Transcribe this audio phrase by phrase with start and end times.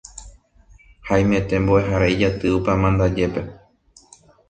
[1.07, 3.41] Haimete mboʼehára ijaty upe amandajépe.